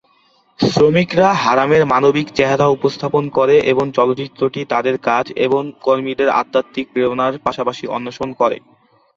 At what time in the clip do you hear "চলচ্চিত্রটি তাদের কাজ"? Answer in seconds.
3.97-5.25